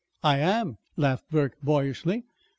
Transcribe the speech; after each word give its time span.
"I 0.23 0.39
am," 0.39 0.79
laughed 0.97 1.29
Burke 1.29 1.57
boyishly. 1.61 2.23